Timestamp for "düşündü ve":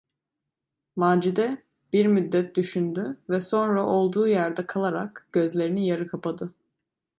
2.55-3.39